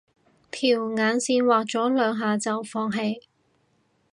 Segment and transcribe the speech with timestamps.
[0.49, 3.21] 條眼線畫咗兩下就放棄